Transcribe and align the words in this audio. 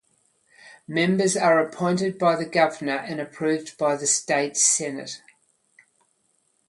Members 0.87 1.37
are 1.37 1.59
appointed 1.59 2.17
by 2.17 2.35
the 2.35 2.47
governor 2.49 2.97
and 2.97 3.19
approved 3.21 3.77
by 3.77 3.95
the 3.95 4.07
state 4.07 4.57
senate. 4.57 5.21